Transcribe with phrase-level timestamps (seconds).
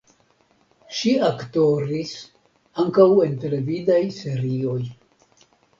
[0.99, 2.15] Ŝi aktoris
[2.85, 4.81] ankaŭ en televidaj serioj.